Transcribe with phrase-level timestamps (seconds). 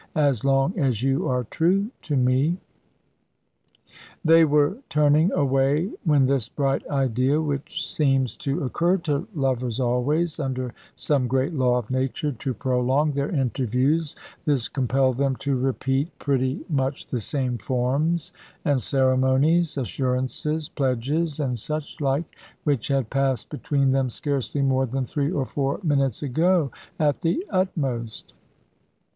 [0.15, 2.57] As long as you are true to me"
[4.25, 10.39] They were turning away, when this bright idea, which seems to occur to lovers always,
[10.39, 16.17] under some great law of nature, to prolong their interviews; this compelled them to repeat
[16.17, 18.33] pretty much the same forms,
[18.65, 22.25] and ceremonies, assurances, pledges, and suchlike,
[22.63, 27.45] which had passed between them scarcely more than three or four minutes ago, at the
[27.51, 28.33] utmost.